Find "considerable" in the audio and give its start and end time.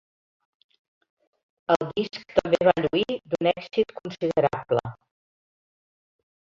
4.01-4.87